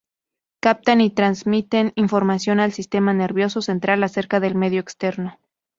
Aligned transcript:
Captan 0.61 0.99
y 1.01 1.11
transmiten 1.11 1.91
información 1.95 2.59
al 2.59 2.71
sistema 2.71 3.13
nervioso 3.13 3.61
central 3.61 4.03
acerca 4.03 4.39
del 4.39 4.55
medio 4.55 4.79
externo. 4.81 5.37